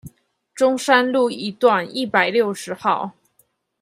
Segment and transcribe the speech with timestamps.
[0.55, 3.11] 中山路一段一百六十號